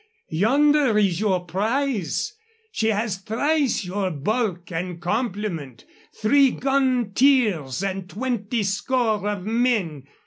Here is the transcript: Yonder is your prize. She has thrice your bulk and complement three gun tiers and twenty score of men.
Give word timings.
Yonder 0.31 0.97
is 0.97 1.19
your 1.19 1.45
prize. 1.45 2.33
She 2.71 2.87
has 2.87 3.17
thrice 3.17 3.85
your 3.85 4.09
bulk 4.09 4.71
and 4.71 4.99
complement 4.99 5.85
three 6.15 6.49
gun 6.49 7.11
tiers 7.13 7.83
and 7.83 8.09
twenty 8.09 8.63
score 8.63 9.29
of 9.29 9.45
men. 9.45 10.07